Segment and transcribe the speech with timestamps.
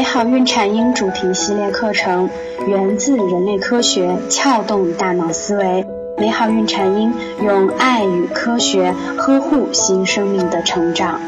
[0.00, 2.30] 美好孕产婴主题系列课程
[2.66, 5.84] 源自人类科学，撬动大脑思维。
[6.16, 7.12] 美好孕产婴
[7.44, 11.20] 用爱与科学呵护新生命的成长。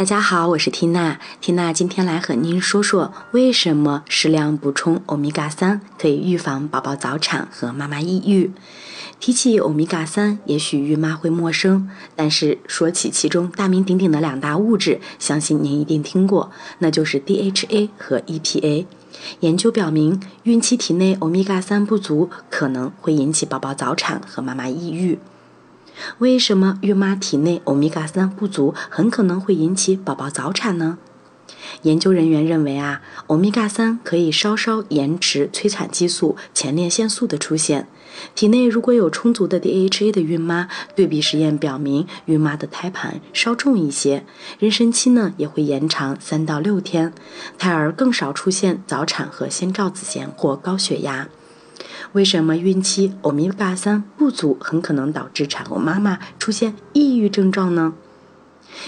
[0.00, 1.20] 大家好，我是缇娜。
[1.42, 8.50] 缇娜今天来和您说说，为什么适量补充欧米伽三可以预防宝宝早产和妈妈抑郁。
[9.20, 18.86] 提起欧米伽三，也许孕妈会陌生，但是说起其中大名鼎鼎的两大物质，相信您一定听过，那就是 DHA 和 EPA。
[19.40, 25.18] 研究表明，孕期体内欧米伽三不足，可能会引起宝宝早产和妈妈抑郁。
[26.18, 30.98] 为什么孕妈体内欧米伽三不足很可能会引起宝宝早产呢？
[31.82, 37.86] 研究人员认为啊，欧米伽三可以稍稍延迟催产激素前列腺素的出现。
[38.34, 44.24] 体内如果有充足的 DHA 的孕妈，对比实验表明，孕妈的胎盘稍重一些，
[44.60, 47.12] 妊娠期呢也会延长三到六天，
[47.56, 51.28] 胎儿更少出现早产和先兆子痫或高血压。
[52.12, 57.94] 为什么孕期欧米伽三不足很可能导致产后妈妈出现抑郁症状呢？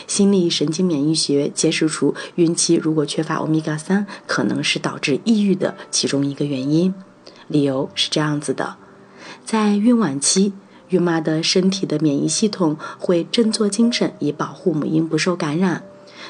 [0.07, 6.95] 心理神经免疫学揭示出，孕期如果缺乏欧米伽三，可能是导致抑郁的其中一个原因。
[7.49, 8.77] 理由是这样子的：
[9.45, 10.53] 在孕晚期，
[10.89, 15.83] 孕妈的身体的免疫系统会振作精神，以保护母婴不受感染。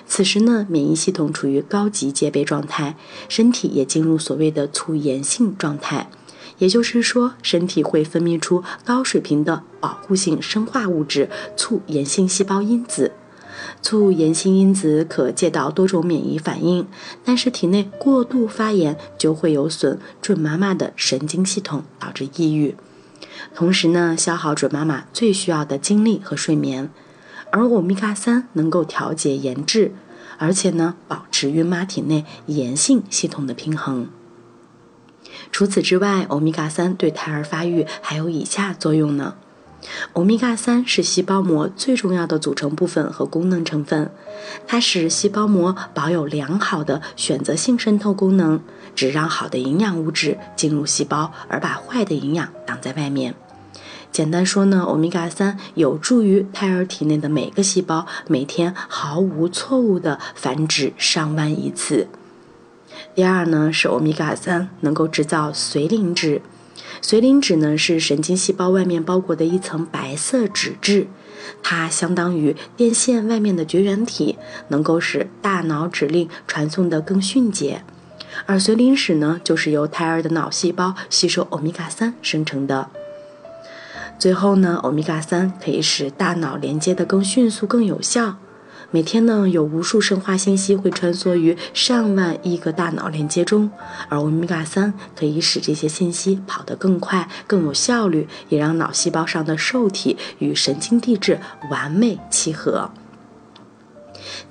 [0.07, 2.97] 此时呢，免疫系统处于高级戒备状态，
[3.29, 6.09] 身体也进入所谓的促炎性状态。
[6.63, 13.11] 也就是说，身体会分泌出高水平的保护性生化物质促炎性细胞因子。
[13.83, 16.87] 促炎性因子可借导多种免疫反应，
[17.25, 22.77] 但是体内过度发炎就会有损准妈妈的神经系统，导致抑郁。
[23.57, 26.89] 同时呢，消耗准妈妈最需要的精力和睡眠。
[27.51, 29.91] 而欧米伽三能够调节炎质，
[30.39, 34.07] 而且呢，保持孕妈体内炎性系统的平衡。
[35.51, 39.35] 除此之外，欧米伽三对胎儿发育还有以下作用呢。
[40.13, 44.13] 欧米伽三是细胞膜最重要的组成部分和功能成分，
[44.67, 48.61] 它使细胞膜保有良好的选择性渗透功能，
[48.95, 53.35] 只让好的营养物质进入细胞，而把坏的营养挡在外面。
[54.13, 62.07] 简单说呢，欧米伽三有助于胎儿体内的每个细胞每天毫无错误地繁殖上万亿次。
[63.15, 66.41] 第二呢，是欧米伽三能够制造髓磷脂。
[67.01, 71.09] 髓磷脂呢是神经细胞外面包裹的一层白色脂质，
[71.63, 77.83] 它相当于电线外面的绝缘体，能够使大脑指令传送的更迅捷。
[78.47, 82.89] 而髓磷脂呢，就是由胎儿的脑细胞吸收欧米伽三生成的。
[84.19, 88.37] 最后呢，欧米伽三可以使大脑连接的更迅速、更有效。
[88.95, 93.71] 每天呢，有无数生化信息会穿梭于上万亿个大脑连接中，
[94.11, 102.91] 而欧米伽三可以使这些信息跑得更快、更有效率，也让脑细胞上的受体与神经递质完美契合。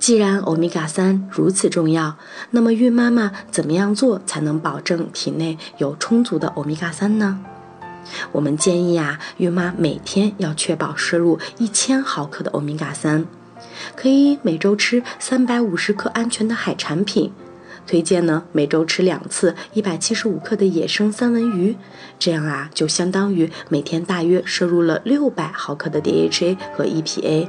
[0.00, 2.16] 既然欧米伽三如此重要，
[2.50, 7.38] 那么孕妈妈怎么样做才能保证体内有充足的欧米伽三呢？
[8.32, 13.24] 我们建议啊，孕妈每天要确保摄入一千毫克的欧米伽三。
[13.96, 17.32] 可以每周吃三百五十克安全的海产品，
[17.86, 21.76] 推荐呢每周吃两次一百七十五克的野生三文鱼，
[22.18, 27.48] 这样啊就相当于每天大约摄入了六百毫克的 DHA 和 EPA。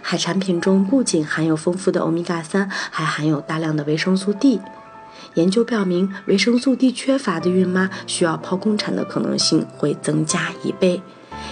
[0.00, 4.60] 海产品中不仅含有丰富的欧米伽三，还含有大量的维生素 D。
[5.34, 11.00] 研究表明，维生素 D 缺乏的孕妈需要剖宫产的可能性会增加一倍。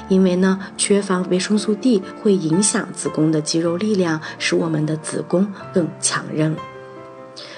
[0.09, 6.57] 因为呢，缺乏维生素 D 会影响子宫的肌肉力量，使我们的子宫更强韧。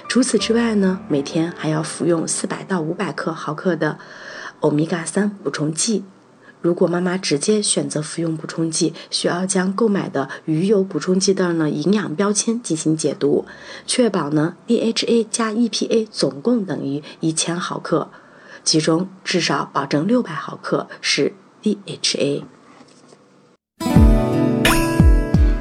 [0.08, 3.98] 除此之外呢，每天还要服用四百到五百克毫克的
[4.60, 6.04] 欧米伽三补充剂。
[6.60, 13.46] 如果妈妈直接选择服用补充剂，需要将购买的鱼油补充剂的呢营养标签进行解读，
[13.84, 18.10] 确保呢 DHA 加 EPA 总共等于一千毫克，
[18.62, 21.34] 其中至少保证六百毫克是。
[21.62, 22.42] DHA，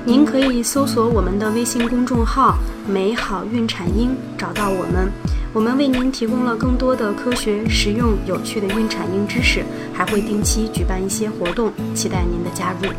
[0.04, 2.58] 您可以搜索我们的微信公众号
[2.90, 5.12] “美好孕产婴”，找到我们。
[5.54, 9.64] 我们为您提供了更多的科学、实用、有趣的孕产婴知识，
[9.94, 12.90] 还会定期举办一些活动，期待您的加入。